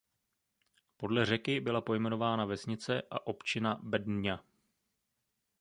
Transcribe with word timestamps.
Podle 0.97 1.25
řeky 1.25 1.59
byla 1.59 1.81
pojmenována 1.81 2.45
vesnice 2.45 3.01
a 3.11 3.27
opčina 3.27 3.79
Bednja. 3.83 4.43